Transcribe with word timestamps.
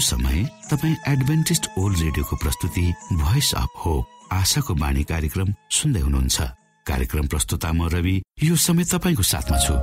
समय 0.00 0.44
तपाईँ 0.70 0.96
Adventist 1.08 1.66
world 1.78 1.98
रेडियोको 1.98 2.36
प्रस्तुति 2.36 2.92
भोइस 3.12 3.52
अफ 3.54 3.68
होप 3.84 4.32
आशाको 4.32 4.74
बाणी 4.74 5.02
कार्यक्रम 5.04 5.54
सुन्दै 5.70 6.00
हुनुहुन्छ। 6.00 6.40
कार्यक्रम 6.86 7.26
प्रस्तुता 7.26 7.72
म 7.72 7.88
रवि 7.88 8.22
यो 8.42 8.56
समय 8.56 8.84
तपाईँको 8.84 9.22
साथमा 9.22 9.58
छु। 9.58 9.74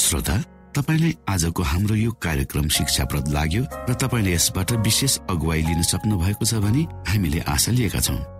श्रोता 0.00 0.36
तपाईँलाई 0.76 1.14
आजको 1.28 1.62
हाम्रो 1.62 1.94
यो 1.94 2.10
कार्यक्रम 2.22 2.68
शिक्षाप्रद 2.68 3.28
लाग्यो 3.28 3.62
र 3.88 3.94
तपाईँले 3.94 4.34
यसबाट 4.34 4.72
विशेष 4.86 5.18
अगुवाई 5.30 5.62
लिन 5.62 5.82
सक्नु 5.82 6.18
भएको 6.18 6.44
छ 6.44 6.54
भने 6.62 6.82
हामीले 7.08 7.40
आशा 7.48 7.72
लिएका 7.72 8.00
छौँ। 8.00 8.39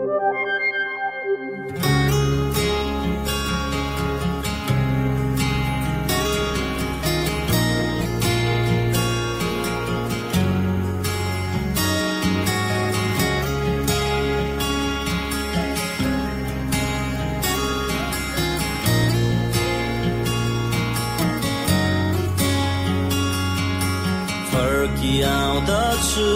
आउँदछु 24.81 26.29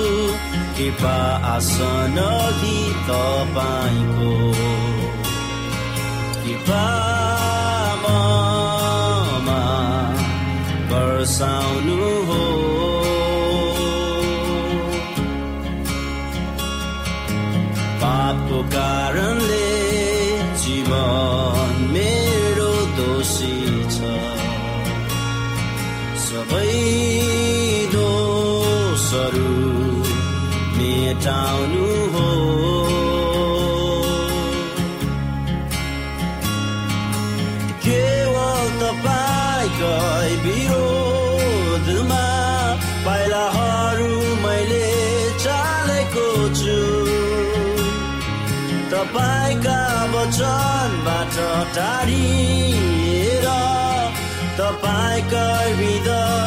कृपा 0.78 1.18
आसन 1.54 2.18
कि 2.62 2.78
तपाईँको 3.08 4.34
कृपामा 6.44 8.20
वर्षाउनु 10.92 11.98
हो 12.30 12.44
पापको 18.04 18.62
कारणले 18.78 19.68
जीवन 20.62 21.74
मेरो 21.98 22.74
दोषी 23.02 23.58
छ 23.98 24.14
सबै 26.28 27.15
मेटाउनु 31.26 31.86
हो। 32.14 32.26
केवल 37.86 38.68
तपाईँकै 38.82 40.30
विरोधमा 40.46 42.28
पाइलाहरू 43.06 44.14
मैले 44.46 44.86
चालेको 45.46 46.28
छु। 46.62 46.80
तपाईँका 48.94 49.82
वचनबाट 50.14 51.36
टाढिएर 51.78 53.48
तपाईँकै 54.62 55.64
हृदय 55.82 56.45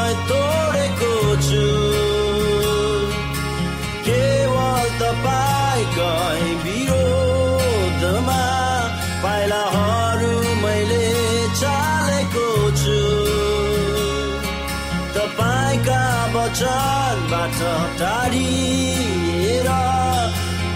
टाढिएर 18.00 19.68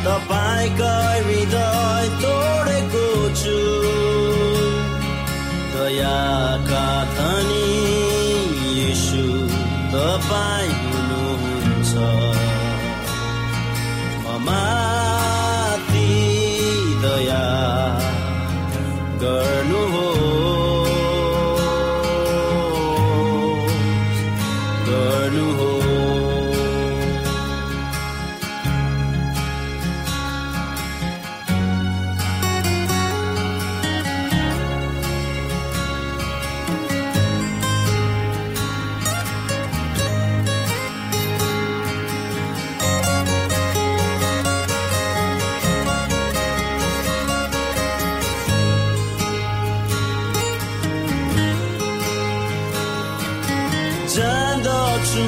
तपाईँका 0.07 0.95
हृदय 1.27 2.07
तोडेको 2.23 3.09
छु। 3.41 3.61
दयाका 5.75 6.89
धनी 7.19 7.69
यीशु 8.79 9.25
तपाईँ 9.95 10.62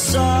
यसो 0.00 0.40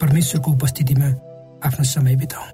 परमेश्वरको 0.00 0.50
उपस्थितिमा 0.52 1.08
आफ्नो 1.66 1.84
समय 1.84 2.16
बिताउँ। 2.16 2.48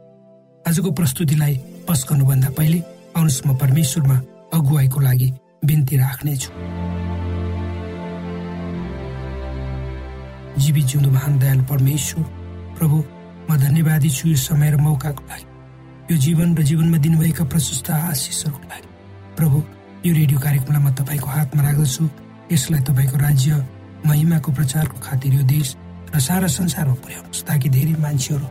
आजको 0.65 0.91
प्रस्तुतिलाई 0.93 1.55
पस्कनुभन्दा 1.89 2.49
पहिले 2.57 2.79
आउनुहोस् 3.17 3.47
म 3.47 3.57
परमेश्वरमा 3.57 4.17
अगुवाईको 4.55 5.01
लागि 5.01 5.29
बिन्ती 5.65 5.97
राख्नेछु। 5.97 6.51
जीवी 10.61 10.83
जिउँदो 10.83 11.11
महान 11.11 11.39
दयाल 11.39 11.61
परमेश्वर 11.65 12.23
प्रभु 12.79 12.97
म 13.51 13.57
धन्यवादी 13.57 14.11
छु 14.11 14.29
यो 14.29 14.37
समय 14.37 14.71
र 14.71 14.77
मौकाको 14.77 15.25
लागि। 15.25 15.47
यो 16.13 16.17
जीवन 16.17 16.55
र 16.57 16.63
जीवनमा 16.63 16.99
दिनुभएका 16.99 17.45
प्रशस्त 17.45 17.91
आशिषहरूको 17.91 18.69
लागि। 18.69 18.89
प्रभु 19.37 19.59
यो 20.07 20.13
रेडियो 20.15 20.39
कार्यक्रमलाई 20.39 20.83
म 20.85 20.95
तपाईँको 20.95 21.29
हातमा 21.29 21.63
राख्दछु। 21.63 22.05
यसलाई 22.53 22.83
तपाईँको 22.83 23.17
राज्य 23.17 23.51
महिमाको 24.07 24.53
प्रचारको 24.53 24.97
खातिर 25.01 25.35
यो 25.35 25.43
देश 25.47 25.77
र 26.15 26.21
सारा 26.21 26.47
संसारमा 26.49 26.95
पुर्याउनुहोस् 26.95 27.45
ताकि 27.47 27.69
धेरै 27.69 27.95
मान्छेहरू 28.03 28.47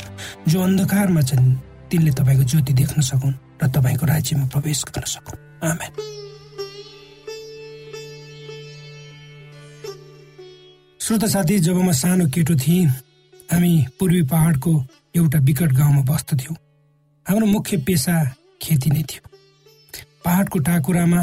जो 0.47 0.57
अन्धकारमा 0.61 1.21
छन् 1.21 1.47
तिनले 1.91 2.11
तपाईँको 2.11 2.43
ज्योति 2.43 2.73
देख्न 2.73 3.01
सकुन् 3.01 3.35
र 3.61 3.67
तपाईँको 3.67 4.05
राज्यमा 4.05 4.45
प्रवेश 4.53 4.83
गर्न 4.87 5.05
सकुन्। 5.05 5.39
आमेन। 5.67 5.91
श्रोत 10.99 11.25
साथी 11.25 11.59
जब 11.59 11.77
म 11.81 11.91
सानो 11.91 12.25
केटो 12.29 12.55
थिएँ 12.55 12.87
हामी 13.51 13.71
पूर्वी 13.99 14.21
पहाडको 14.29 14.71
एउटा 15.15 15.39
विकट 15.39 15.71
गाउँमा 15.73 16.01
बस्दथ्यौँ 16.05 16.55
हाम्रो 17.25 17.45
मुख्य 17.45 17.77
पेसा 17.87 18.15
खेती 18.61 18.89
नै 18.89 19.03
थियो। 19.09 19.21
पहाडको 20.25 20.59
टाकुरामा 20.59 21.21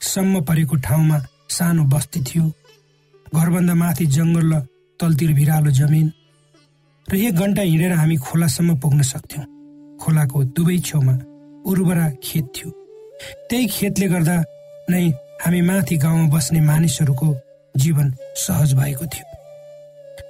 सम्म 0.00 0.40
परेको 0.40 0.76
ठाउँमा 0.76 1.18
सानो 1.48 1.84
बस्ती 1.84 2.20
थियो। 2.20 2.44
घरभन्दा 3.34 3.74
माथि 3.74 4.06
जङ्गल 4.06 4.52
र 4.52 4.54
तलतिर 5.00 5.32
भिरालो 5.32 5.70
जमिन 5.70 6.12
र 7.08 7.14
एक 7.16 7.34
घन्टा 7.36 7.62
हिँडेर 7.62 7.92
हामी 7.92 8.16
खोलासम्म 8.16 8.74
पुग्न 8.80 9.02
सक्थ्यौँ। 9.02 9.44
खोलाको 10.00 10.38
दुवै 10.56 10.78
छेउमा 10.78 11.14
उर्वरा 11.70 12.06
खेत 12.24 12.44
थियो। 12.56 12.70
त्यही 13.48 13.66
खेतले 13.66 14.06
गर्दा 14.08 14.36
नै 14.90 15.04
हामी 15.44 15.60
माथि 15.68 15.96
गाउँमा 15.96 16.32
बस्ने 16.34 16.60
मानिसहरूको 16.60 17.28
जीवन 17.74 18.12
सहज 18.36 18.74
भएको 18.74 19.06
थियो। 19.12 19.26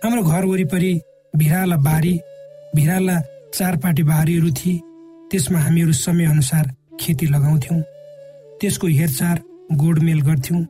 हाम्रो 0.03 0.23
घर 0.23 0.45
वरिपरि 0.45 0.93
भिराला 1.35 1.77
बारी 1.89 2.15
भिराला 2.77 3.17
चारपाटी 3.55 4.03
बारीहरू 4.03 4.51
थिए। 4.51 4.81
त्यसमा 5.31 5.59
हामीहरू 5.59 5.93
समयअनुसार 5.95 6.71
खेती 7.01 7.27
लगाउँथ्यौँ। 7.27 7.83
त्यसको 8.61 8.87
हेरचाह 8.87 9.35
गोडमेल 9.81 10.21
गर्थ्यौँ 10.21 10.62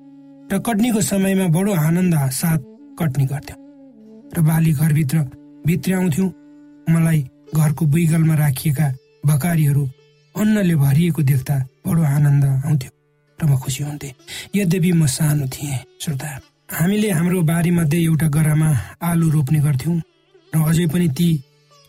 र 0.52 0.58
कटनीको 0.66 1.00
समयमा 1.00 1.46
बडो 1.56 1.72
आनन्द 1.74 2.14
साथ 2.32 2.60
कटनी 2.98 3.26
गर्थ्यौँ। 3.26 3.65
र 4.36 4.40
बाली 4.42 4.72
घरभित्र 4.72 5.18
भित्र्याउँथ्यौँ। 5.66 6.28
मलाई 6.86 7.20
घरको 7.54 7.86
बुइगलमा 7.86 8.34
राखिएका 8.34 8.86
बकारीहरू 9.26 9.84
अन्नले 10.34 10.74
भरिएको 10.76 11.22
देख्दा 11.22 11.56
बडो 11.86 12.02
आनन्द 12.04 12.44
आउँथ्यो 12.44 12.90
र 13.38 13.44
म 13.48 13.56
खुसी 13.58 13.82
हुन्थेँ। 13.84 14.12
यद्यपि 14.56 14.92
म 14.92 15.06
सानो 15.06 15.46
थिएँ 15.48 15.78
श्रोता। 16.00 16.28
हामीले 16.68 17.10
हाम्रो 17.10 17.42
बारीमध्ये 17.42 18.02
एउटा 18.04 18.28
गरामा 18.28 18.70
आलु 19.02 19.26
रोप्ने 19.30 19.60
गर्थ्यौँ 19.66 19.96
र 20.52 20.56
अझै 20.68 20.86
पनि 20.92 21.08
ती 21.16 21.28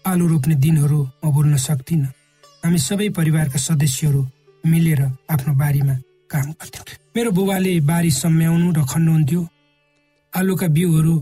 आलु 0.06 0.26
रोप्ने 0.28 0.56
दिनहरू 0.56 1.00
म 1.04 1.32
बोल्न 1.36 1.56
सक्दिनँ। 1.58 2.12
हामी 2.64 2.80
सबै 2.80 3.10
परिवारका 3.18 3.60
सदस्यहरू 3.60 4.22
मिलेर 4.64 5.02
आफ्नो 5.32 5.54
बारीमा 5.54 5.96
काम 6.32 6.48
गर्थ्यौँ। 6.60 6.86
मेरो 7.16 7.32
बुबाले 7.32 7.74
बारी 7.82 8.12
सम्याउनु 8.12 8.68
र 8.72 8.80
खन्नुहुन्थ्यो। 8.92 9.42
आलुका 10.34 10.68
बिउहरू 10.68 11.16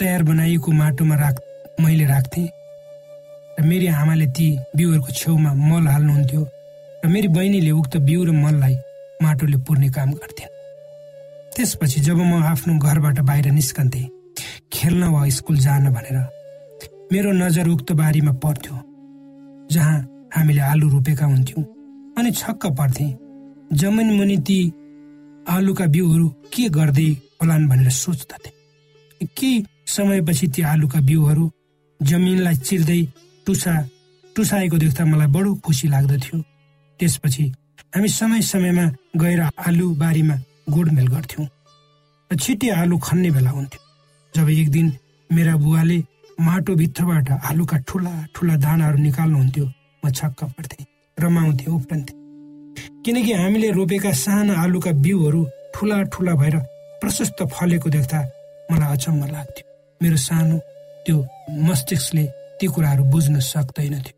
तयार 0.00 0.22
बनाइएको 0.22 0.72
माटोमा 0.72 1.16
राख 1.16 1.36
मैले 1.80 2.04
राख्थेँ। 2.06 2.48
र 3.56 3.62
मेरी 3.62 3.86
आमाले 3.92 4.26
ती 4.36 4.46
बिउहरूको 4.76 5.10
छेउमा 5.12 5.52
मल 5.52 5.86
हाल्नुहुन्थ्यो 5.86 6.42
र 7.02 7.06
मेरी 7.06 7.28
बहिनीले 7.28 7.70
उक्त 7.70 7.96
बिउ 8.08 8.24
र 8.24 8.30
मललाई 8.34 8.76
माटोले 9.22 9.56
पुर्ने 9.66 9.88
काम 9.92 10.10
गर्थिन्। 10.12 10.54
त्यसपछि 11.52 12.00
जब 12.00 12.18
म 12.20 12.42
आफ्नो 12.42 12.78
घरबाट 12.78 13.18
बाहिर 13.28 13.46
निस्कन्थेँ 13.52 14.08
खेल्न 14.72 15.02
वा 15.12 15.28
स्कुल 15.36 15.56
जान 15.58 15.92
भनेर 15.92 16.16
मेरो 17.12 17.30
नजर 17.32 17.68
उक्त 17.68 17.92
बारीमा 17.92 18.32
पर्थ्यो 18.40 18.74
जहाँ 19.70 19.98
हामीले 20.34 20.60
आलु 20.62 20.88
रोपेका 20.88 21.26
हुन्थ्यौँ 21.26 21.64
अनि 22.18 22.30
छक्क 22.32 22.66
पर्थे 22.78 23.08
जमिन 23.76 24.08
मुनि 24.16 24.36
ती 24.46 24.58
आलुका 25.46 25.86
बिउहरू 25.86 26.28
के 26.52 26.68
गर्दै 26.70 27.10
होलान् 27.38 27.68
भनेर 27.68 27.90
सोच्दथे। 27.94 28.50
केही 29.36 29.64
समयपछि 29.90 30.46
ती 30.54 30.62
आलुका 30.72 31.00
बिउहरू 31.08 31.44
जमिनलाई 32.00 32.56
चिर्दै 32.66 33.00
टुसा 33.46 33.74
टुसाएको 34.36 34.76
देख्दा 34.78 35.04
मलाई 35.04 35.28
बडो 35.34 35.54
खुसी 35.64 35.88
लाग्दथ्यो। 35.88 36.38
त्यसपछि 37.00 37.44
हामी 37.94 38.08
समय 38.08 38.42
समयमा 38.42 38.84
गएर 39.16 39.40
आलु 39.66 39.86
बारीमा 40.02 40.36
गोडमेल 40.70 41.08
गर्थ्यौँ। 41.14 41.46
र 42.30 42.36
छिट्टै 42.36 42.68
आलु 42.80 42.98
खन्ने 42.98 43.30
बेला 43.30 43.50
हुन्थ्यो 43.50 43.80
जब 44.34 44.48
एक 44.50 44.68
दिन 44.70 44.86
मेरा 45.30 45.54
बुवाले 45.56 45.98
माटोभित्रबाट 46.40 47.30
आलुका 47.50 47.76
ठुला 47.88 48.12
ठुला 48.34 48.54
दानाहरू 48.56 48.98
निकाल्नुहुन्थ्यो 48.98 49.66
म 50.02 50.10
छक्क 50.10 50.40
पर्थेँ 50.56 50.86
रमाउँथे 51.18 51.66
उफ्रन्थे। 51.70 52.14
किनकि 53.04 53.32
हामीले 53.32 53.70
रोपेका 53.78 54.12
साना 54.14 54.54
आलुका 54.62 54.92
बिउहरू 55.04 55.40
ठुला 55.74 56.02
ठुला 56.12 56.34
भएर 56.40 56.56
प्रशस्त 57.00 57.42
फलेको 57.52 57.90
देख्दा 57.90 58.18
मलाई 58.70 58.92
अचम्म 58.94 59.22
लाग्थ्यो। 59.26 59.69
मेरो 60.00 60.16
सानो 60.16 60.58
त्यो 61.04 61.16
मस्तिष्कले 61.68 62.24
ती 62.58 62.66
कुराहरू 62.66 63.04
बुझ्न 63.12 63.40
सक्दैन 63.44 63.94
थियो 64.00 64.16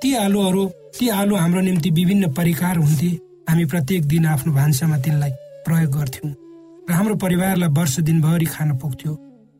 ती 0.00 0.14
आलुहरू 0.14 0.62
ती 0.98 1.08
आलु 1.10 1.36
हाम्रो 1.36 1.60
निम्ति 1.60 1.90
विभिन्न 1.90 2.32
परिकार 2.32 2.76
हुन्थे। 2.76 3.08
हामी 3.48 3.64
प्रत्येक 3.64 4.02
दिन 4.08 4.26
आफ्नो 4.26 4.52
भान्सामा 4.52 4.98
तिनलाई 5.00 5.32
प्रयोग 5.64 5.90
गर्थ्यौँ। 5.96 6.32
र 6.88 6.92
हाम्रो 6.92 7.14
परिवारलाई 7.16 7.68
वर्ष 7.68 7.94
दिनभरि 8.00 8.46
खान 8.46 8.76
पुग्थ्यो। 8.78 9.12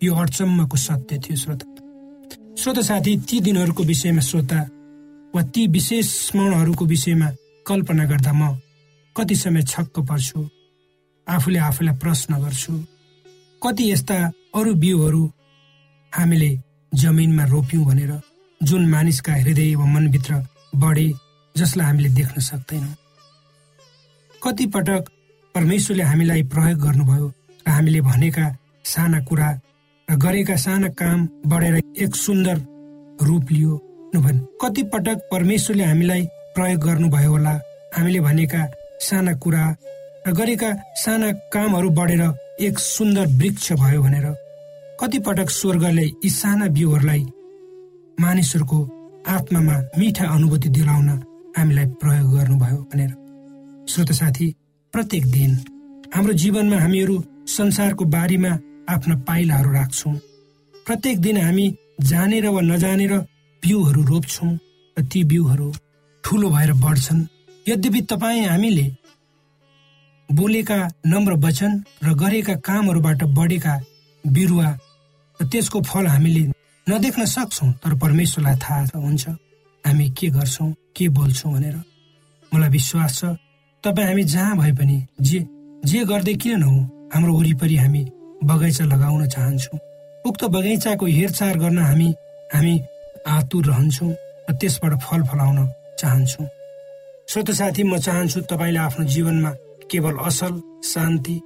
यो 0.02 0.14
अचम्मको 0.14 0.76
सत्य 0.76 1.18
थियो 1.18 1.36
श्रोता। 1.36 1.66
श्रोता 2.60 2.82
साथी 2.82 3.16
ती 3.28 3.40
दिनहरूको 3.40 3.82
विषयमा 3.82 4.20
श्रोता 4.20 4.60
वा 5.34 5.42
ती 5.52 5.66
विशेष 5.66 6.06
स्मरणहरूको 6.28 6.84
विषयमा 6.84 7.28
कल्पना 7.66 8.04
गर्दा 8.04 8.32
म 8.32 8.56
कति 9.16 9.34
समय 9.34 9.62
छक्क 9.62 10.00
पर्छु? 10.00 10.40
आफूले 11.26 11.58
आफूलाई 11.58 11.96
प्रश्न 11.96 12.30
गर्छु। 12.44 12.72
कति 13.62 13.84
यस्ता 13.92 14.16
अरू 14.54 14.72
बिउहरू 14.82 15.22
हामीले 16.12 16.48
जमिनमा 16.92 17.44
रोप्यौँ 17.44 17.84
भनेर 17.84 18.10
जुन 18.60 18.82
मानिसका 18.88 19.32
हृदय 19.34 19.74
वा 19.74 19.84
मनभित्र 19.84 20.34
बढे 20.82 21.06
जसलाई 21.54 21.86
हामीले 21.86 22.08
देख्न 22.14 22.40
सक्दैनौँ। 22.40 22.94
कति 24.42 24.66
पटक 24.74 25.08
परमेश्वरले 25.54 26.02
हामीलाई 26.02 26.42
प्रयोग 26.54 26.78
गर्नुभयो 26.80 27.26
र 27.66 27.70
हामीले 27.70 28.00
भनेका 28.00 28.46
साना 28.84 29.20
कुरा 29.26 29.50
र 30.08 30.16
गरेका 30.24 30.56
साना 30.56 30.88
काम 31.02 31.26
बढेर 31.50 31.74
एक 32.04 32.14
सुन्दर 32.16 32.56
रूप 33.26 33.50
लियो 33.52 33.72
भने 34.14 34.38
कति 34.62 34.82
पटक 34.94 35.26
परमेश्वरले 35.32 35.84
हामीलाई 35.84 36.26
प्रयोग 36.54 36.80
गर्नुभयो 36.86 37.30
होला। 37.30 37.58
हामीले 37.96 38.20
भनेका 38.20 38.62
साना 39.02 39.34
कुरा 39.42 39.64
र 40.26 40.32
गरेका 40.32 40.72
साना 41.04 41.32
कामहरू 41.52 41.90
बढेर 41.98 42.22
एक 42.66 42.78
सुन्दर 42.78 43.26
वृक्ष 43.42 43.72
भयो 43.82 44.02
भनेर 44.02 44.26
कति 45.00 45.18
पटक 45.18 45.50
स्वर्गले 45.50 46.02
यी 46.02 46.28
साना 46.30 46.66
बिउहरूलाई 46.70 47.22
मानिसहरूको 48.18 48.78
आत्मामा 49.26 49.76
मिठा 49.98 50.24
अनुभूति 50.34 50.68
दिलाउन 50.68 51.08
हामीलाई 51.56 51.86
प्रयोग 52.00 52.34
गर्नुभयो 52.34 52.76
भनेर। 52.92 53.10
श्रोत 53.90 54.12
साथी 54.12 54.46
प्रत्येक 54.92 55.24
दिन 55.30 55.50
हाम्रो 56.14 56.32
जीवनमा 56.42 56.78
हामीहरू 56.80 57.16
संसारको 57.48 58.04
बारीमा 58.14 58.52
आफ्ना 58.88 59.14
पाइलाहरू 59.28 59.72
राख्छौँ। 59.72 60.14
प्रत्येक 60.86 61.20
दिन 61.20 61.36
हामी 61.42 61.66
जानेर 62.10 62.46
वा 62.48 62.60
नजानेर 62.62 63.14
बिउहरू 63.62 64.02
रोप्छौँ 64.04 64.52
र 64.96 65.02
ती 65.10 65.24
बिउहरू 65.24 65.72
ठुलो 66.24 66.50
भएर 66.50 66.72
बढ्छन्। 66.84 67.26
यद्यपि 67.66 68.00
तपाईँ 68.10 68.46
हामीले 68.46 68.86
बोलेका 70.28 70.78
नम्र 71.06 71.32
वचन 71.44 71.82
र 72.04 72.14
गरेका 72.14 72.54
कामहरूबाट 72.66 73.22
बढेका 73.36 73.74
बिरुवा 74.24 74.68
त्यसको 75.40 75.80
फल 75.82 76.06
हामीले 76.06 76.42
नदेख्न 76.86 77.24
सक्छौँ 77.26 77.72
तर 77.82 77.94
परमेश्वरलाई 78.02 78.56
थाहा 78.64 78.98
हुन्छ। 78.98 79.28
हामी 79.84 80.06
के 80.18 80.28
गर्छौँ 80.36 80.70
के 80.96 81.08
बोल्छौँ 81.16 81.52
भनेर। 81.52 81.76
मलाई 82.52 82.70
विश्वास 82.70 83.18
छ 83.18 83.36
तपाईँ 83.84 84.06
हामी 84.08 84.24
जहाँ 84.24 84.56
भए 84.58 84.72
पनि 84.78 84.96
जे 85.20 85.40
जे 85.84 86.04
गर्दै 86.10 86.34
किन 86.40 86.58
नहौँ 86.60 87.10
हाम्रो 87.14 87.32
वरिपरि 87.38 87.76
हामी 87.76 88.02
बगैँचा 88.44 88.84
लगाउन 88.84 89.26
चाहन्छौँ। 89.28 89.78
उक्त 90.24 90.44
बगैँचाको 90.54 91.06
हेरचाह 91.06 91.52
गर्न 91.62 91.78
हामी 91.78 92.08
हामी 92.54 92.74
आतुर 93.28 93.64
रहन्छौँ 93.66 94.12
र 94.48 94.52
त्यसबाट 94.60 94.92
फल 95.04 95.22
फलाउन 95.28 95.58
चाहन्छौँ। 96.00 96.46
श्रोत 97.28 97.50
साथी 97.50 97.82
म 97.84 97.98
चाहन्छु 97.98 98.40
तपाईँले 98.50 98.78
आफ्नो 98.78 99.04
जीवनमा 99.04 99.50
केवल 99.90 100.16
असल 100.28 100.52
शान्ति 100.84 101.36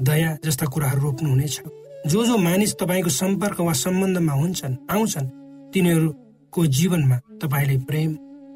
दया 0.00 0.36
जस्ता 0.44 0.66
कुराहरू 0.66 1.00
रोप्नुहुनेछ। 1.02 1.60
जो 2.06 2.24
जो 2.26 2.36
मानिस 2.38 2.74
तपाईँको 2.80 3.10
सम्पर्क 3.10 3.60
वा 3.60 3.72
सम्बन्धमा 3.72 4.32
हुन्छन् 4.32 4.76
आउँछन् 4.90 5.26
तिनीहरूको 5.74 6.66
जीवनमा 6.76 7.16
तपाईँले 7.42 7.76
प्रेम 7.88 8.10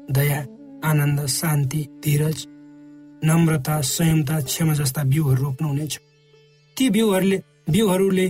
दया 0.09 0.39
आनन्द 0.89 1.25
शान्ति 1.27 1.81
धीरज 2.03 2.45
नम्रता 3.21 3.75
संयमता 3.81 4.39
क्षमा 4.41 4.73
जस्ता 4.73 5.03
बिउहरू 5.03 5.43
रोप्नुहुनेछ। 5.43 5.99
ती 6.77 6.89
बिउहरूले 6.89 7.37
बिउहरूले 7.69 8.27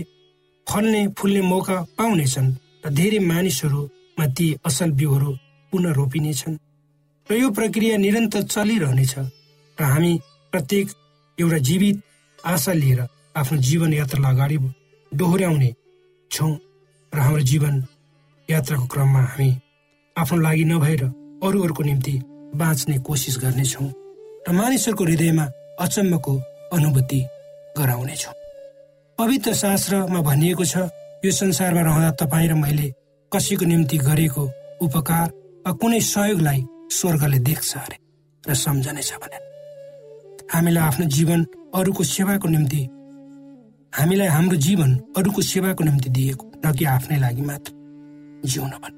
फल्ने 0.66 1.06
फुल्ने 1.18 1.40
मौका 1.42 1.78
पाउनेछन् 1.98 2.50
र 2.84 2.90
धेरै 2.90 3.18
मानिसहरूमा 3.30 4.26
ती 4.36 4.46
असल 4.66 4.90
बिउहरू 4.98 5.30
पुनः 5.72 5.92
रोपिनेछन्। 5.98 6.58
र 7.28 7.34
यो 7.34 7.50
प्रक्रिया 7.50 7.96
निरन्तर 7.96 8.42
चलिरहनेछ 8.42 9.14
र 9.78 9.82
हामी 9.92 10.12
प्रत्येक 10.52 10.86
एउटा 11.38 11.58
जीवित 11.68 11.96
आशा 12.38 12.72
लिएर 12.72 13.00
आफ्नो 13.36 13.58
जीवन 13.68 13.92
यात्रालाई 13.92 14.34
अगाडि 14.34 14.58
डोहोऱ्याउने 15.14 15.74
छौँ 16.30 16.52
र 17.12 17.18
हाम्रो 17.18 17.42
जीवन 17.42 17.74
यात्राको 18.50 18.86
क्रममा 18.86 19.22
हामी 19.22 19.50
आफ्नो 20.16 20.40
लागि 20.40 20.64
नभएर 20.64 21.02
अरूहरूको 21.44 21.82
निम्ति 21.82 22.14
बाँच्ने 22.56 22.98
कोसिस 22.98 23.36
गर्नेछौँ 23.38 23.88
र 24.48 24.52
मानिसहरूको 24.52 25.04
हृदयमा 25.04 25.44
अचम्मको 25.80 26.34
अनुभूति 26.72 27.20
गराउनेछौँ। 27.78 28.34
पवित्र 29.18 29.54
शास्त्रमा 29.54 30.20
भनिएको 30.20 30.64
छ 30.64 30.76
यो 31.24 31.30
संसारमा 31.30 31.80
रहँदा 31.80 32.10
तपाईँ 32.10 32.48
र 32.48 32.54
मैले 32.54 32.88
कसैको 33.32 33.64
निम्ति 33.64 33.96
गरेको 33.98 34.42
उपकार 34.82 35.28
वा 35.66 35.72
कुनै 35.72 36.00
सहयोगलाई 36.00 36.60
स्वर्गले 36.90 37.38
देख्छ 37.38 37.76
अरे 37.76 37.96
र 38.44 38.54
सम्झनेछ 38.54 39.12
भनेर 39.22 39.42
हामीलाई 40.52 40.84
आफ्नो 40.84 41.06
जीवन 41.06 41.40
अरूको 41.74 42.02
सेवाको 42.04 42.48
निम्ति 42.48 42.80
हामीलाई 43.92 44.26
हाम्रो 44.26 44.56
जीवन 44.56 44.90
अरूको 45.16 45.42
सेवाको 45.42 45.84
निम्ति 45.84 46.08
दिएको 46.10 46.44
न 46.64 46.72
कि 46.72 46.84
आफ्नै 46.84 47.18
लागि 47.18 47.42
मात्र। 47.42 47.72
जिउन 48.48 48.70
भने। 48.82 48.96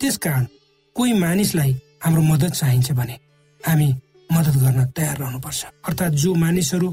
त्यसकारण 0.00 0.44
कोही 0.96 1.12
मानिसलाई 1.12 1.72
हाम्रो 2.02 2.22
मद्दत 2.22 2.52
चाहिन्छ 2.52 2.92
भने 2.92 3.16
हामी 3.60 3.88
मद्दत 4.32 4.56
गर्न 4.62 4.84
तयार 4.96 5.16
रहनुपर्छ। 5.18 5.64
अर्थात् 5.88 6.14
जो 6.14 6.34
मानिसहरू 6.34 6.88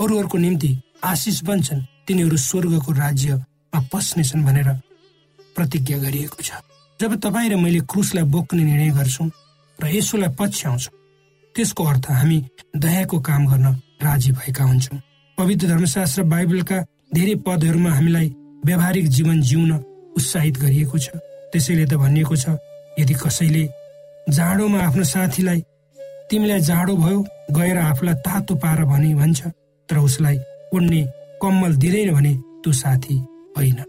अरूहरूको 0.00 0.38
निम्ति 0.38 0.70
आशिष 1.04 1.42
बन्छन् 1.44 1.86
तिनीहरू 2.06 2.36
स्वर्गको 2.36 2.92
राज्यमा 2.92 3.80
पस्नेछन् 3.92 4.44
भनेर 4.44 4.68
प्रतिज्ञा 5.56 5.98
गरिएको 5.98 6.42
छ। 6.42 6.50
जब 7.00 7.14
तपाईँ 7.16 7.50
र 7.50 7.56
मैले 7.56 7.80
क्रुसलाई 7.90 8.24
बोक्ने 8.24 8.62
निर्णय 8.64 8.90
गर्छौँ 8.92 9.30
र 9.78 9.86
यसोलाई 9.88 10.36
पछ्याउँछौँ 10.38 10.94
त्यसको 11.54 11.84
अर्थ 11.84 12.04
हामी 12.10 12.38
दयाको 12.76 13.20
काम 13.20 13.46
गर्न 13.46 13.66
राजी 14.04 14.32
भएका 14.32 14.64
हुन्छौँ। 14.64 15.00
पवित्र 15.40 15.66
धर्मशास्त्र 15.66 16.22
बाइबलका 16.32 16.78
धेरै 17.16 17.34
पदहरूमा 17.46 17.90
हामीलाई 17.90 18.28
व्यावहारिक 18.66 19.06
जीवन 19.16 19.40
जिउन 19.48 19.72
उत्साहित 20.16 20.56
गरिएको 20.62 20.98
छ। 20.98 21.08
त्यसैले 21.52 21.84
त 21.90 21.94
भनिएको 21.96 22.36
छ 22.36 22.44
यदि 23.00 23.14
कसैले 23.24 23.62
जाडोमा 24.36 24.78
आफ्नो 24.86 25.04
साथीलाई 25.04 25.60
तिमीलाई 26.28 26.60
जाडो 26.60 26.94
भयो 26.96 27.18
गएर 27.56 27.78
आफूलाई 27.80 28.14
तातो 28.26 28.54
पार 28.62 28.84
भने 28.84 29.14
भन्छ 29.20 29.40
तर 29.88 29.98
उसलाई 29.98 30.36
उड्ने 30.76 31.00
कम्मल 31.42 31.72
दिँदैन 31.82 32.10
भने 32.14 32.32
त्यो 32.62 32.72
साथी 32.82 33.16
होइन। 33.56 33.80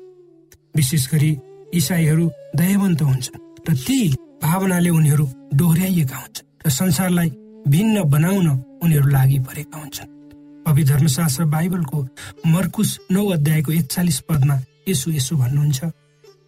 विशेष 0.78 1.04
गरी 1.12 1.32
इसाईहरू 1.74 2.26
दयावन्त 2.56 3.02
हुन्छन् 3.02 3.44
र 3.68 3.76
ती 3.86 4.00
भावनाले 4.44 4.90
उनीहरू 4.90 5.26
डोहोऱ्याइएका 5.60 6.18
हुन्छन् 6.24 6.48
र 6.66 6.70
संसारलाई 6.80 7.30
भिन्न 7.68 7.96
बनाउन 8.10 8.48
उनीहरू 8.84 9.08
लागि 9.18 9.40
परेका 9.46 9.78
हुन्छन्। 9.78 10.21
पवि 10.66 10.84
धर्मशास्त्र 10.84 11.46
बाइबलको 11.46 12.00
मर्कुस 12.48 12.90
नौ 13.12 13.26
अध्यायको 13.30 13.72
एकचालिस 13.72 14.20
पदमा 14.30 14.56
यसो 14.90 15.12
यसो 15.12 15.36
भन्नुहुन्छ 15.36 15.80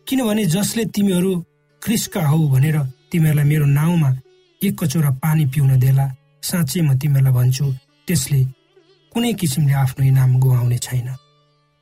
किनभने 0.08 0.46
जसले 0.46 0.86
तिमीहरू 0.96 1.32
क्रिस्का 1.82 2.22
हौ 2.27 2.38
भनेर 2.48 2.77
तिमीहरूलाई 3.12 3.46
मेरो 3.46 3.65
नाउँमा 3.65 4.10
एक 4.62 4.74
कचौरा 4.79 5.10
पानी 5.24 5.46
पिउन 5.53 5.79
देला 5.79 6.05
साँच्चै 6.41 6.82
म 6.82 6.98
तिमीहरूलाई 7.00 7.34
भन्छु 7.34 7.65
त्यसले 8.08 8.43
कुनै 9.12 9.34
किसिमले 9.39 9.74
आफ्नो 9.74 10.05
इनाम 10.05 10.32
गुहाउने 10.39 10.77
छैन। 10.77 11.10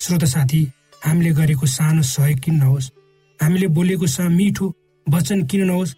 श्रोत 0.02 0.24
साथी 0.26 0.62
हामीले 1.06 1.32
गरेको 1.40 1.66
सानो 1.66 2.02
सहयोग 2.02 2.40
किन 2.40 2.56
नहोस्? 2.56 2.92
हामीले 3.40 3.68
बोलेको 3.76 4.08
सा 4.08 4.24
मिठो 4.30 4.66
वचन 5.08 5.46
किन 5.50 5.62
नहोस्? 5.66 5.96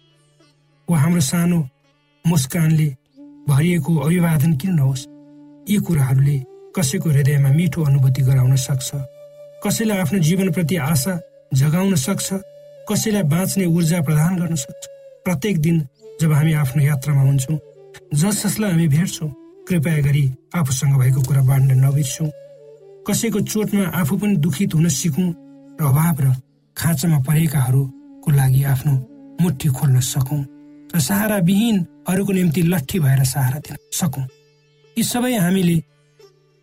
वा 0.88 0.98
हाम्रो 0.98 1.20
सानो 1.20 1.58
मुस्कानले 2.24 2.88
भरिएको 3.48 3.92
अभिवादन 4.06 4.52
किन 4.56 4.72
नहोस्? 4.74 5.02
यी 5.70 5.76
कुराहरूले 5.86 6.36
कसैको 6.76 7.10
हृदयमा 7.10 7.50
मिठो 7.56 7.82
अनुभूति 7.82 8.22
गराउन 8.22 8.56
सक्छ 8.56 8.88
कसैलाई 9.64 9.98
आफ्नो 9.98 10.18
जीवनप्रति 10.26 10.76
आशा 10.76 11.12
जगाउन 11.54 11.94
सक्छ 11.96 12.28
कसैलाई 12.88 13.22
बाँच्ने 13.32 13.64
ऊर्जा 13.66 14.00
प्रदान 14.02 14.36
गर्न 14.40 14.54
सक्छ। 14.54 14.82
प्रत्येक 15.24 15.60
दिन 15.60 15.76
जब 16.20 16.32
हामी 16.32 16.52
आफ्नो 16.62 16.82
यात्रामा 16.84 17.22
हुन्छौँ 17.22 17.58
जस 18.14 18.42
जसलाई 18.44 18.70
हामी 18.70 18.88
भेट्छौँ 18.88 19.30
कृपया 19.68 20.00
गरी 20.06 20.24
आफूसँग 20.54 20.98
भएको 21.00 21.20
कुरा 21.22 21.42
बाँड्न 21.48 21.80
नबिर्सौँ। 21.84 22.30
कसैको 23.08 23.40
चोटमा 23.40 23.84
आफू 24.00 24.16
पनि 24.20 24.36
दुखित 24.44 24.74
हुन 24.74 24.88
सिकौँ 25.00 25.30
र 25.80 25.84
अभाव 25.88 26.16
र 26.24 26.36
खाँचामा 26.76 27.18
परेकाहरूको 27.24 28.30
लागि 28.30 28.62
आफ्नो 28.72 28.92
मुठी 29.40 29.68
खोल्न 29.76 30.00
सकौँ 30.12 30.44
र 30.94 31.00
सहारा 31.00 31.36
विहीनहरूको 31.48 32.32
निम्ति 32.32 32.62
लट्ठी 32.62 32.98
भएर 33.00 33.24
सहारा 33.24 33.58
दिन 33.64 33.76
सकौँ। 33.92 34.26
यी 34.96 35.02
सबै 35.02 35.34
हामीले 35.36 35.76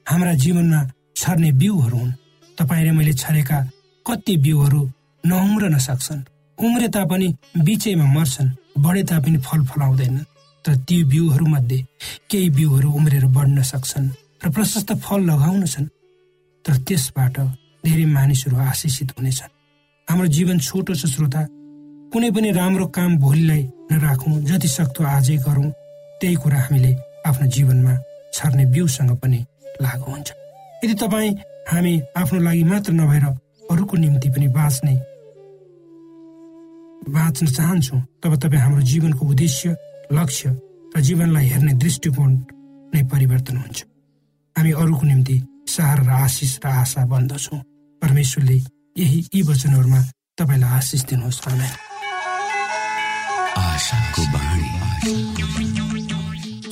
हाम्रा 0.06 0.34
जीवनमा 0.44 0.80
छर्ने 1.20 1.52
बिउहरू 1.62 1.98
हुन्। 1.98 2.12
तपाईँ 2.58 2.86
र 2.86 2.92
मैले 2.98 3.14
छरेका 3.22 3.58
कति 4.06 4.34
बिउहरू 4.46 4.82
नउम्रन 5.24 5.78
सक्छन् 5.88 6.22
उम्रे 6.58 6.88
तापनि 6.96 7.28
बिचैमा 7.66 8.06
मर्छन् 8.16 8.56
बढे 8.84 9.04
तापनि 9.12 9.38
फल 9.48 9.62
फलाउँदैनन् 9.70 10.30
तर 10.66 10.76
ती 10.88 10.98
बिउहरूमध्ये 11.12 11.80
केही 12.30 12.50
बिउहरू 12.58 12.90
उम्रेर 12.98 13.26
बढ्न 13.36 13.62
सक्छन् 13.72 14.08
र 14.44 14.50
प्रशस्त 14.56 14.90
फल 15.06 15.20
लगाउनेछन् 15.30 15.92
तर 16.66 16.76
त्यसबाट 16.88 17.36
धेरै 17.84 18.06
मानिसहरू 18.16 18.56
आशिषित 18.70 19.10
हुनेछन्। 19.18 19.52
हाम्रो 20.08 20.28
जीवन 20.36 20.58
छोटो 20.60 20.94
छ 20.96 21.04
श्रोता। 21.14 21.42
कुनै 22.12 22.30
पनि 22.36 22.50
राम्रो 22.52 22.86
काम 22.96 23.12
भोलिलाई 23.24 23.64
नराखौँ 23.92 24.40
जति 24.48 24.68
सक्दो 24.68 25.02
आजै 25.18 25.38
गरौँ 25.46 25.70
त्यही 26.20 26.36
कुरा 26.44 26.60
हामीले 26.62 26.92
आफ्नो 27.28 27.48
जीवनमा 27.56 27.94
छर्ने 28.34 28.66
बिउसँग 28.74 29.12
पनि 29.22 29.40
लागु 29.82 30.12
हुन्छ। 30.12 30.30
यदि 30.84 30.94
तपाईँ 30.94 31.32
हामी 31.70 31.94
आफ्नो 32.18 32.40
लागि 32.42 32.64
मात्र 32.64 32.92
नभएर 32.94 33.26
अरूको 33.72 33.96
निम्ति 33.98 34.30
पनि 34.30 34.48
बाँच्ने 34.58 34.96
बाँच्न 37.10 37.46
चाहन्छौँ 37.48 38.02
तब 38.24 38.36
तपाईँ 38.42 38.62
हाम्रो 38.62 38.82
जीवनको 38.82 39.26
उद्देश्य 39.26 39.76
लक्ष्य 40.12 40.50
र 40.96 41.02
जीवनलाई 41.02 41.46
हेर्ने 41.48 41.74
दृष्टिकोण 41.84 42.32
नै 42.94 43.02
परिवर्तन 43.12 43.58
हुन्छ। 43.58 43.80
हामी 44.56 44.72
अरूको 44.72 45.06
निम्ति 45.08 45.36
सहारा 45.68 46.04
र 46.04 46.10
आशिष 46.24 46.60
र 46.66 46.68
आशा 46.68 47.06
बन्दछौँ। 47.08 47.60
परमेश्वरले 48.02 48.58
यही 49.00 49.20
यी 49.34 49.42
वचनहरूमा 49.50 50.02
तपाईँलाई 50.38 50.72
आशिष 50.78 51.02
दिनुहोस्। 51.10 51.40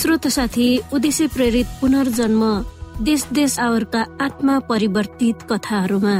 श्रोत 0.00 0.26
साथी 0.28 0.66
उद्देश्य 0.94 1.26
प्रेरित 1.28 1.66
पुनर्जन्म 1.80 2.42
देश 3.04 3.24
देश 3.32 3.58
आवरका 3.60 4.04
आत्मा 4.20 4.58
परिवर्तित 4.68 5.42
कथाहरूमा 5.50 6.14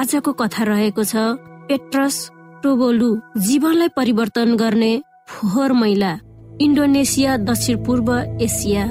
आजको 0.00 0.32
कथा 0.32 0.64
रहेको 0.64 1.04
छ 1.04 1.24
पेट्रस 1.68 2.16
टोबोलु 2.62 3.10
जीवनलाई 3.48 3.88
परिवर्तन 3.96 4.56
गर्ने 4.56 4.90
फोहोर 5.28 5.72
मैला 5.80 6.12
इन्डोनेसिया 6.60 7.36
दक्षिण 7.50 7.84
पूर्व 7.84 8.08
एसिया। 8.42 8.84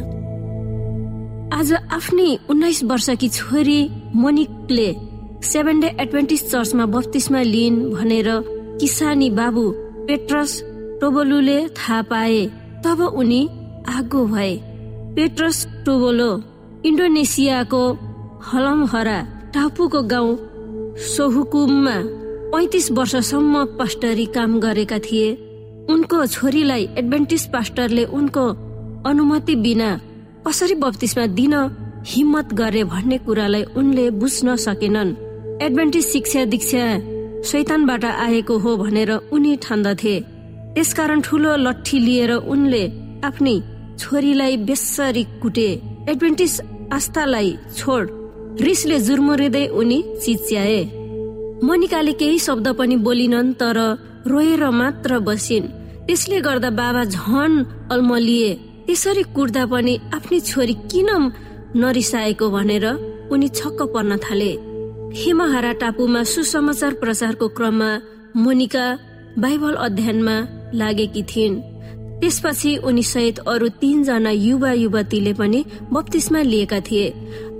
आज 1.58 1.74
आफ्नै 1.98 2.30
उन्नाइस 2.50 2.84
वर्षकी 2.92 3.30
छोरी 3.40 3.80
मोनिकले 4.16 4.90
सेभेन 5.52 5.80
डे 5.80 5.96
एडभेन्टिस 6.00 6.50
चर्चमा 6.52 6.86
बत्तिसमा 6.94 7.42
लिइन् 7.54 7.86
भनेर 7.94 8.30
किसानी 8.82 9.30
बाबु 9.42 9.70
पेट्रस 10.08 10.62
टोबोलुले 11.02 11.60
थाहा 11.78 12.02
पाए 12.12 12.42
तब 12.86 13.02
उनी 13.02 13.42
आगो 13.88 14.26
भए 14.28 14.54
पेट्रस 15.15 15.65
टोबोलो 15.86 16.30
इन्डोनेसियाको 16.86 17.82
हलमहरा 18.47 19.19
टापुको 19.54 20.02
गाउँ 20.13 20.38
सोहुकुममा 21.08 21.95
पैतिस 22.54 22.91
वर्षसम्म 22.91 23.63
पास्टरी 23.80 24.26
काम 24.36 24.60
गरेका 24.60 25.00
थिए। 25.00 25.28
उनको 25.89 26.26
छोरीलाई 26.26 26.84
एडभेन्टिस 26.97 27.45
पास्टरले 27.54 28.04
उनको 28.17 28.45
अनुमति 29.10 29.56
बिना 29.56 29.89
कसरी 30.47 30.76
बत्तिसमा 30.76 31.26
दिन 31.39 31.54
हिम्मत 32.08 32.54
गरे 32.54 32.84
भन्ने 32.84 33.17
कुरालाई 33.26 33.63
उनले 33.78 34.10
बुझ्न 34.19 34.56
सकेनन्। 34.65 35.15
एडभेन्टिस 35.63 36.12
शिक्षा 36.12 36.43
दीक्षा 36.45 36.86
शैतानबाट 37.50 38.06
आएको 38.06 38.58
हो 38.58 38.76
भनेर 38.78 39.12
उनी 39.32 39.56
ठान्दथे। 39.63 40.15
त्यसकारण 40.76 41.21
ठुलो 41.21 41.56
लट्ठी 41.58 42.00
लिएर 42.00 42.32
उनले 42.34 42.84
आफ्नी 43.26 43.56
छोरीलाई 44.00 44.58
बेसरी 44.58 45.24
कुटे। 45.42 45.70
एडभेन्टिस 46.10 46.56
आस्थालाई 46.94 47.50
छोड। 47.78 48.06
रिसले 48.62 49.00
जुर्मुरिँदै 49.00 49.66
उनी 49.80 50.00
चिच्याए। 50.24 50.82
मनिकाले 51.64 52.12
केही 52.12 52.40
शब्द 52.40 52.68
पनि 52.80 52.96
बोलिनन् 52.96 53.54
तर 53.54 53.78
रोएर 54.28 54.64
मात्र 54.70 55.20
बसिन्। 55.20 55.68
त्यसले 56.08 56.40
गर्दा 56.42 56.70
बाबा 56.70 57.04
झन 57.06 57.52
अल्मलिए। 57.92 58.54
त्यसरी 58.88 59.24
कुट्दा 59.36 59.66
पनि 59.66 59.94
आफ्नी 60.16 60.40
छोरी 60.40 60.74
किन 60.92 61.10
नरिसाएको 61.76 62.50
भनेर 62.50 62.86
उनी 63.32 63.48
छक्क 63.50 63.80
पर्न 63.94 64.18
थाले। 64.18 64.52
हिमहारा 65.16 65.72
टापुमा 65.82 66.22
सुसमाचार 66.24 66.94
प्रचारको 66.94 67.48
क्रममा 67.48 67.90
मोनिका 68.36 68.86
बाइबल 69.38 69.74
अध्ययनमा 69.86 70.36
लागेकी 70.74 71.24
थिइन्। 71.24 71.56
त्यसपछि 72.22 72.76
उनी 72.88 73.04
सहित 73.04 73.40
अरू 73.48 73.68
तीनजना 73.82 74.32
युवा 74.32 74.72
युवतीले 74.74 75.34
पनि 75.34 75.64
बत्तिसमा 75.94 76.42
लिएका 76.42 76.80
थिए। 76.88 77.06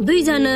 दुईजना 0.02 0.54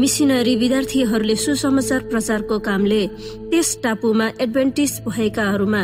मिसिनरी 0.00 0.54
विद्यार्थीहरूले 0.56 1.36
सुसमाचार 1.36 2.00
प्रचारको 2.10 2.58
कामले 2.66 3.02
त्यस 3.50 3.68
टापुमा 3.82 4.26
एडभेन्टिस 4.40 4.92
भएकाहरूमा 5.06 5.82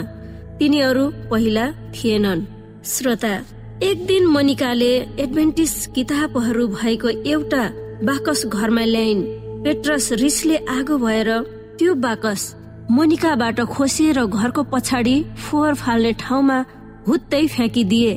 तिनीहरू 0.59 1.05
पहिला 1.31 1.67
थिएनन्। 1.95 2.47
श्रोता 2.85 3.35
एक 3.83 4.07
दिन 4.07 4.27
मनिकाले 4.27 4.93
एडभेन्टिस 5.21 5.75
किताबहरू 5.95 6.67
भएको 6.69 7.09
एउटा 7.27 7.65
बाकस 8.09 8.47
घरमा 8.47 8.85
ल्याइन्। 8.85 9.23
पेट्रस 9.65 10.13
रिसले 10.23 10.57
आगो 10.71 10.97
भएर 10.99 11.31
त्यो 11.79 11.95
बाकस 12.07 12.43
मोनिकाबाट 12.91 13.61
खोसिएर 13.75 14.25
घरको 14.25 14.63
पछाडि 14.73 15.17
फोहोर 15.45 15.75
फाल्ने 15.75 16.13
ठाउँमा 16.23 16.59
हुत्तै 17.09 17.47
फ्याँकिदिए। 17.47 18.12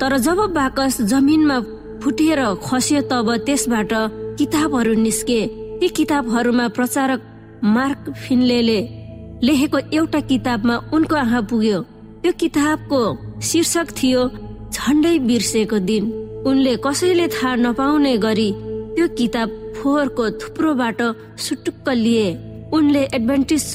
तर 0.00 0.16
जब 0.18 0.38
बाकस 0.54 1.00
जमिनमा 1.02 1.58
फुटेर 2.02 2.40
खस्यो 2.64 3.00
तब 3.10 3.26
त्यसबाट 3.46 3.92
किताबहरू 4.38 4.94
निस्के। 4.94 5.40
ती 5.80 5.88
किताबहरूमा 5.88 6.66
प्रचारक 6.68 7.20
मार्क 7.64 8.10
फिनले 8.22 8.60
लेखेको 9.42 9.78
एउटा 9.92 10.20
किताबमा 10.20 10.76
उनको 10.94 11.14
आँखा 11.16 11.40
पुग्यो। 11.50 11.80
त्यो 12.22 12.32
किताबको 12.40 13.00
शीर्षक 13.40 13.86
थियो 13.98 14.22
झन्डै 14.72 15.18
बिर्सेको 15.28 15.78
दिन। 15.88 16.04
उनले 16.46 16.76
कसैले 16.84 17.26
थाहा 17.28 17.54
नपाउने 17.56 18.16
गरी 18.18 18.50
त्यो 18.94 19.06
किताब 19.18 19.48
फोहोरको 19.76 20.24
थुप्रोबाट 20.40 21.02
सुटुक्क 21.38 21.88
लिए। 21.96 22.26
उनले 22.72 23.02
एडभेन्टिस 23.14 23.66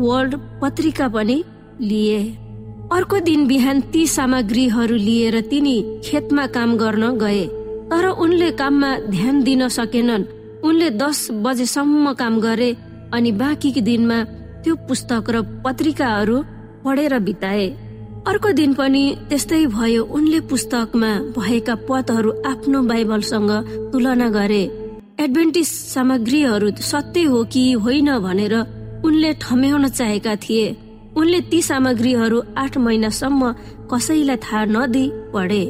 वर्ल्ड 0.00 0.32
पत्रिका 0.62 1.08
पनि 1.08 1.38
लिए। 1.80 2.20
अर्को 2.92 3.18
दिन 3.20 3.46
बिहान 3.46 3.80
ती 3.92 4.06
सामग्रीहरू 4.06 4.96
लिएर 4.96 5.40
तिनी 5.40 5.76
खेतमा 6.04 6.46
काम 6.46 6.76
गर्न 6.76 7.16
गए 7.18 7.44
तर 7.90 8.06
उनले 8.06 8.50
काममा 8.50 8.90
ध्यान 9.08 9.42
दिन 9.42 9.68
सकेनन्। 9.68 10.24
उनले 10.64 10.90
दस 10.90 11.28
बजेसम्म 11.44 12.12
काम 12.12 12.40
गरे 12.40 12.70
अनि 13.12 13.32
बाँकी 13.32 13.80
दिनमा 13.80 14.18
त्यो 14.64 14.74
पुस्तक 14.88 15.30
र 15.30 15.42
पत्रिकाहरू 15.64 16.36
पढेर 16.84 17.18
बिताए। 17.18 17.66
अर्को 18.26 18.52
दिन 18.52 18.74
पनि 18.74 19.04
त्यस्तै 19.28 19.64
भयो 19.66 20.04
उनले 20.04 20.40
पुस्तकमा 20.40 21.10
भएका 21.36 21.74
पदहरू 21.88 22.30
आफ्नो 22.46 22.82
बाइबलसँग 22.82 23.50
तुलना 23.92 24.28
गरे। 24.28 24.62
एडभेन्टिस 25.20 25.70
सामग्रीहरू 25.94 26.70
सत्य 26.82 27.22
हो 27.24 27.44
कि 27.44 27.72
होइन 27.84 28.18
भनेर 28.18 28.54
उनले 29.04 29.32
ठम्याउन 29.42 29.88
चाहेका 29.88 30.34
थिए। 30.36 30.66
उनले 31.16 31.40
ती 31.50 31.60
सामग्रीहरू 31.62 32.42
आठ 32.58 32.78
महिनासम्म 32.78 33.52
कसैलाई 33.90 34.36
थाहा 34.44 34.64
नदिई 34.66 35.06
पढे। 35.32 35.64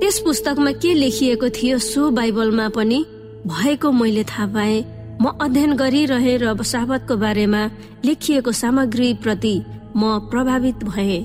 त्यस 0.00 0.18
पुस्तकमा 0.24 0.72
के 0.82 0.94
लेखिएको 0.94 1.48
थियो 1.48 1.78
सो 1.80 2.10
बाइबलमा 2.10 2.68
पनि 2.76 2.98
भएको 3.46 3.92
मैले 3.92 4.24
थाहा 4.24 4.46
पाए। 4.54 4.76
म 5.22 5.24
अध्ययन 5.40 5.72
गरिरहे 5.76 6.36
र 6.36 6.54
साबतको 6.64 7.16
बारेमा 7.16 7.62
लेखिएको 8.04 8.52
सामग्री 8.52 9.12
प्रति 9.22 9.54
म 9.96 10.18
प्रभावित 10.30 10.84
भए। 10.84 11.18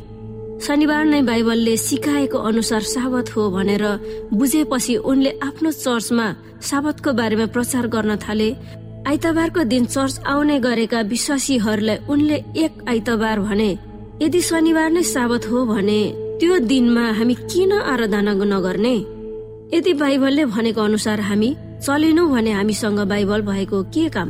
शनिबार 0.57 1.05
नै 1.05 1.21
बाइबलले 1.21 1.75
सिकाएको 1.77 2.37
अनुसार 2.39 2.81
साबत 2.81 3.35
हो 3.35 3.49
भनेर 3.51 3.83
बुझेपछि 4.33 4.95
उनले 5.03 5.31
आफ्नो 5.43 5.71
चर्चमा 5.71 6.27
साबतको 6.61 7.13
बारेमा 7.13 7.45
प्रचार 7.53 7.87
गर्न 7.87 8.15
थाले। 8.17 8.49
आइतबारको 9.07 9.63
दिन 9.63 9.85
चर्च 9.85 10.19
आउने 10.27 10.59
गरेका 10.59 11.01
विश्वासीहरूलाई 11.01 11.97
उनले 12.09 12.35
एक 12.35 12.89
आइतबार 12.89 13.39
भने 13.39 13.77
यदि 14.21 14.41
शनिबार 14.41 14.89
नै 14.91 15.03
साबत 15.03 15.45
हो 15.51 15.65
भने 15.65 15.99
त्यो 16.39 16.57
दिनमा 16.59 17.11
हामी 17.11 17.33
किन 17.33 17.71
आराधना 17.71 18.33
नगर्ने? 18.33 18.95
यदि 19.77 19.93
बाइबलले 19.93 20.45
भनेको 20.45 20.81
अनुसार 20.81 21.19
हामी 21.19 21.55
चलेनौ 21.87 22.27
भने 22.27 22.51
हामीसँग 22.51 22.99
बाइबल 22.99 23.41
भएको 23.41 23.83
के 23.83 24.09
काम? 24.09 24.29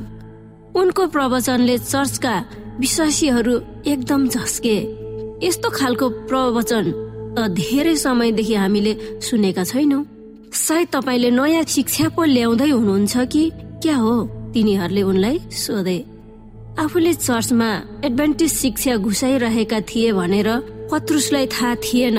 उनको 0.75 1.07
प्रवचनले 1.07 1.77
चर्चका 1.77 2.45
विश्वासीहरू 2.79 3.59
एकदम 3.87 4.27
झस्के। 4.27 4.77
यस्तो 5.47 5.69
खालको 5.69 6.09
प्रवचन 6.09 6.85
त 7.37 7.47
धेरै 7.49 7.95
समयदेखि 7.95 8.53
हामीले 8.53 8.93
सुनेका 9.21 9.63
छैनौँ। 9.63 10.05
सायद 10.53 10.87
तपाईँले 10.93 11.29
नयाँ 11.31 11.63
शिक्षा 11.63 12.09
पो 12.09 12.23
ल्याउँदै 12.23 12.69
हुनुहुन्छ 12.69 13.17
कि? 13.17 13.51
क्या 13.81 13.95
हो? 13.95 14.36
तिनीहरूले 14.57 15.01
उनलाई 15.05 15.39
सोधे 15.53 15.97
आफूले 16.81 17.13
चर्चमा 17.13 17.69
एडभान्टेज 18.05 18.51
शिक्षा 18.53 18.95
घुसाइरहेका 18.97 19.79
थिए 19.89 20.11
भनेर 20.13 20.49
पत्रुसलाई 20.91 21.45
थाहा 21.53 21.75
थिएन। 21.85 22.17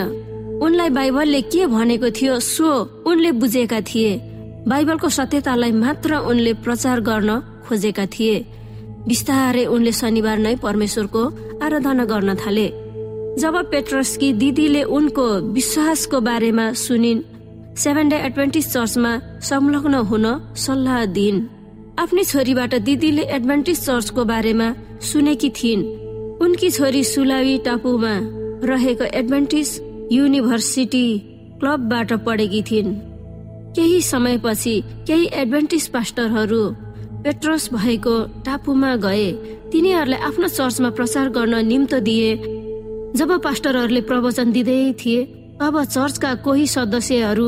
उनलाई 0.62 0.90
बाइबलले 0.90 1.40
के 1.50 1.66
भनेको 1.66 2.08
थियो 2.10 2.38
सो 2.42 2.70
उनले 3.06 3.30
बुझेका 3.42 3.80
थिए। 3.80 4.10
बाइबलको 4.66 5.08
सत्यतालाई 5.08 5.72
मात्र 5.72 6.10
उनले 6.30 6.52
प्रचार 6.64 7.00
गर्न 7.00 7.30
खोजेका 7.66 8.06
थिए। 8.14 8.34
बिस्तारै 9.08 9.64
उनले 9.74 9.92
शनिबार 9.92 10.38
नै 10.38 10.54
परमेश्वरको 10.62 11.22
आराधना 11.64 12.04
गर्न 12.04 12.34
थाले। 12.42 12.66
जब 13.38 13.54
पेट्रसकी 13.70 14.32
दिदीले 14.42 14.82
उनको 14.90 15.26
विश्वासको 15.54 16.18
बारेमा 16.20 16.66
सुनिन् 16.76 17.26
सेभेन 17.78 18.08
डे 18.08 18.16
एडभेन्टिस 18.26 18.66
चर्चमा 18.72 19.12
संलग्न 19.48 19.94
हुन 20.10 20.26
सल्लाह 20.56 21.04
दिइन्। 21.16 21.38
आफ्नै 21.98 22.22
छोरीबाट 22.24 22.74
दिदीले 22.86 23.22
एडभेन्टिस 23.36 23.78
चर्चको 23.84 24.24
बारेमा 24.24 24.66
सुनेकी 25.02 25.48
थिइन्। 25.50 25.80
उनकी 26.44 26.68
छोरी 26.70 27.02
सुलावी 27.04 27.56
टापुमा 27.66 28.12
रहेको 28.70 29.04
एडभेन्टिस 29.20 29.70
युनिभर्सिटी 30.12 31.06
क्लबबाट 31.60 32.12
पढेकी 32.26 32.62
थिइन्। 32.70 32.94
केही 33.74 34.00
समयपछि 34.02 34.74
केही 35.06 35.26
एडभेन्टिस 35.42 35.88
पास्टरहरू 35.88 36.62
पेट्रोस 37.24 37.68
भएको 37.74 38.14
टापुमा 38.46 38.94
गए। 38.96 39.26
तिनीहरूलाई 39.72 40.20
आफ्नो 40.22 40.48
चर्चमा 40.48 40.90
प्रचार 40.90 41.28
गर्न 41.30 41.66
निम्त 41.66 41.94
दिए। 42.06 42.30
जब 43.18 43.30
पास्टरहरूले 43.42 44.00
प्रवचन 44.06 44.52
दिँदै 44.52 44.80
थिए 45.02 45.24
तब 45.60 45.84
चर्चका 45.84 46.34
कोही 46.46 46.66
सदस्यहरू 46.68 47.46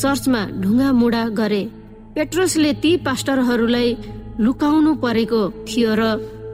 चर्चमा 0.00 0.46
ढुङ्गा 0.62 0.92
मुडा 0.92 1.24
गरे। 1.40 1.64
पेट्रोसले 2.14 2.72
ती 2.82 2.90
पास्टरहरूलाई 3.06 3.88
लुकाउनु 4.40 4.92
परेको 5.02 5.40
थियो 5.68 5.92
र 5.98 6.02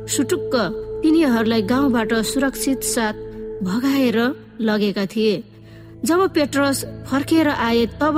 सुटुक्क 0.08 0.54
तिनीहरूलाई 1.02 1.62
गाउँबाट 1.72 2.12
सुरक्षित 2.24 2.80
साथ 2.84 3.16
भगाएर 3.62 4.18
लगेका 4.60 5.04
थिए। 5.12 5.34
जब 6.04 6.20
पेट्रोस 6.34 6.78
फर्केर 7.08 7.48
आए 7.48 7.84
तब 8.00 8.16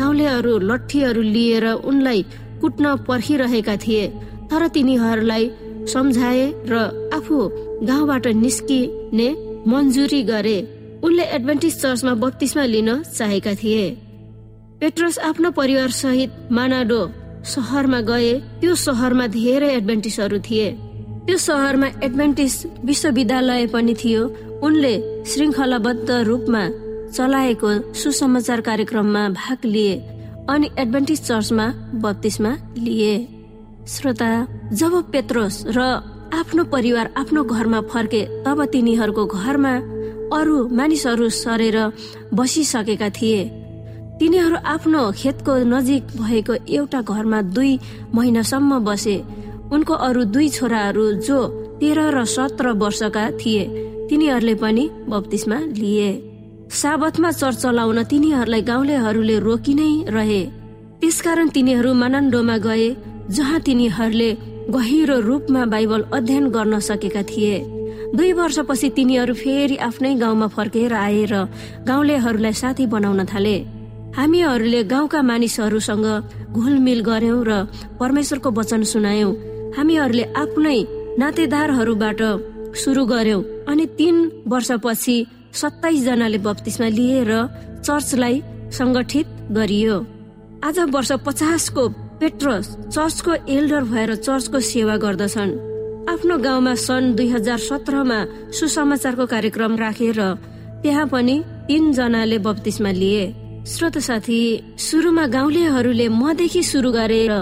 गाउँलेहरू 0.00 0.52
लट्ठीहरू 0.70 1.22
लिएर 1.34 1.66
उनलाई 1.84 2.22
कुट्न 2.60 2.96
पर्खिरहेका 3.08 3.76
थिए। 3.76 4.06
तर 4.48 4.68
तिनीहरूलाई 4.74 5.44
सम्झाए 5.92 6.44
र 6.72 6.74
आफू 7.14 7.36
गाउँबाट 7.84 8.26
निस्किने 8.44 9.28
मन्जुरी 9.68 10.22
गरे। 10.22 10.58
उनले 11.04 11.24
एडभेन्टिस 11.36 11.80
चर्चमा 11.82 12.14
बत्तीसमा 12.22 12.64
लिन 12.64 12.90
चाहेका 13.02 13.54
थिए। 13.54 13.84
पेट्रोस 14.80 15.18
आफ्नो 15.18 15.50
परिवार 15.50 15.90
सहित 15.90 16.30
मानाडो 16.52 17.00
सहरमा 17.44 18.00
गए। 18.00 18.32
त्यो 18.60 18.74
सहरमा 18.74 19.26
धेरै 19.26 19.70
एडभेन्टिसहरू 19.76 20.38
थिए। 20.38 20.70
त्यो 21.26 21.36
सहरमा 21.36 21.86
एडभेन्टिस 22.04 22.54
विश्वविद्यालय 22.84 23.66
पनि 23.66 23.94
थियो। 23.94 24.22
उनले 24.62 24.94
श्रृङ्खलाबद्ध 25.26 26.10
रूपमा 26.10 26.62
चलाएको 27.10 27.70
सुसमाचार 27.94 28.60
कार्यक्रममा 28.60 29.28
भाग 29.30 29.64
लिए 29.64 29.94
अनि 30.48 30.70
एडभेन्टिस 30.78 31.26
चर्चमा 31.26 31.66
बत्तीसमा 31.98 32.52
लिए। 32.78 33.12
श्रोता 33.88 34.30
जब 34.72 34.92
पेत्रोस 35.10 35.62
र 35.66 35.78
आफ्नो 36.38 36.64
परिवार 36.70 37.12
आफ्नो 37.16 37.44
घरमा 37.44 37.80
फर्के 37.90 38.24
तब 38.46 38.64
तिनीहरूको 38.64 39.26
घरमा 39.26 39.74
अरू 40.38 40.56
मानिसहरू 40.70 41.28
सरेर 41.28 41.78
बसिसकेका 42.34 43.08
थिए। 43.10 43.57
तिनीहरू 44.20 44.56
आफ्नो 44.66 45.02
खेतको 45.12 45.52
नजिक 45.64 46.02
भएको 46.16 46.54
एउटा 46.68 47.00
घरमा 47.02 47.40
दुई 47.54 47.72
महिनासम्म 48.14 48.78
बसे। 48.84 49.16
उनको 49.72 49.94
अरू 49.94 50.24
दुई 50.34 50.48
छोराहरू 50.48 51.04
जो 51.22 51.38
तेह्र 51.80 52.00
र 52.10 52.24
सत्र 52.26 52.72
वर्षका 52.74 53.24
थिए 53.38 53.62
तिनीहरूले 54.10 54.54
पनि 54.54 54.84
बत्तिसमा 55.08 55.58
लिए। 55.72 56.10
साबतमा 56.72 57.30
चर्च 57.32 57.56
चलाउन 57.62 58.02
तिनीहरूलाई 58.04 58.62
गाउँलेहरूले 58.62 59.38
रोकि 59.38 59.74
नै 59.74 59.90
रहे। 60.10 60.42
त्यसकारण 61.00 61.48
तिनीहरू 61.48 61.94
मानन्डोमा 61.94 62.56
गए 62.58 62.88
जहाँ 63.30 63.60
तिनीहरूले 63.60 64.30
गहिरो 64.68 65.18
रूपमा 65.20 65.64
बाइबल 65.64 66.02
अध्ययन 66.12 66.48
गर्न 66.50 66.78
सकेका 66.80 67.22
थिए। 67.22 67.54
दुई 68.16 68.32
वर्षपछि 68.32 68.88
तिनीहरू 68.90 69.34
फेरि 69.34 69.76
आफ्नै 69.88 70.14
गाउँमा 70.16 70.46
फर्केर 70.48 70.92
आए 70.96 71.24
र 71.30 71.46
गाउँलेहरूलाई 71.86 72.52
साथी 72.52 72.86
बनाउन 72.86 73.24
थाले। 73.24 73.77
हामीहरूले 74.16 74.82
गाउँका 74.84 75.20
मानिसहरूसँग 75.22 76.06
घुलमिल 76.52 77.00
गर्यौं 77.02 77.40
र 77.48 77.52
परमेश्वरको 78.00 78.50
वचन 78.50 78.82
सुनायौं। 78.92 79.32
हामीहरूले 79.76 80.24
आफ्नै 80.42 80.78
नातेदारहरूबाट 81.20 82.20
सुरु 82.82 83.04
गर्यौं 83.06 83.42
अनि 83.70 83.84
तीन 83.98 84.16
वर्षपछि 84.46 85.16
सत्ताइस 85.60 86.04
जनाले 86.04 86.38
बत्तिसमा 86.38 86.88
लिएर 86.98 87.30
चर्चलाई 87.86 88.36
संगठित 88.78 89.26
गरियो। 89.52 89.96
आज 90.64 90.78
वर्ष 90.94 91.10
पचासको 91.26 91.88
पेट्रस 92.20 92.66
चर्चको 92.94 93.32
एल्डर 93.48 93.82
भएर 93.92 94.14
चर्चको 94.16 94.60
सेवा 94.60 94.96
गर्दछन्। 95.04 95.50
आफ्नो 96.10 96.36
गाउँमा 96.38 96.74
सन् 96.74 97.14
दुई 97.16 97.28
हजार 97.28 97.58
सत्रमा 97.58 98.18
सुसमाचारको 98.58 99.26
कार्यक्रम 99.26 99.76
राखेर 99.76 100.20
त्यहाँ 100.82 101.06
पनि 101.06 101.36
तीन 101.68 101.92
जनाले 101.92 102.38
बत्तिसमा 102.38 102.90
लिए। 102.92 103.24
श्रोत 103.66 103.98
साथी 103.98 104.40
सुरुमा 104.78 105.26
गाउँलेहरूले 105.26 106.08
मदेखि 106.08 106.62
सुरु 106.62 106.90
गरेर 106.92 107.32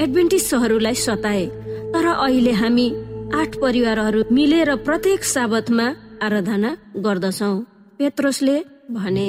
एडभेन्टिस्टहरूलाई 0.00 0.94
सताए। 0.94 1.46
तर 1.92 2.06
अहिले 2.06 2.52
हामी 2.52 2.86
आठ 3.34 3.56
परिवारहरू 3.58 4.22
मिलेर 4.32 4.74
प्रत्येक 4.76 5.24
साबतमा 5.24 5.86
आराधना 6.22 6.70
गर्दछौ। 6.96 7.54
पेत्रोसले 7.98 8.56
भने 8.90 9.28